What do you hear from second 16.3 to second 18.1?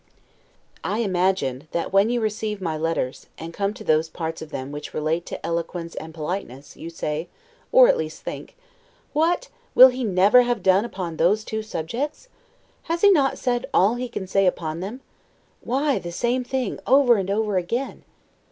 thing over and over again?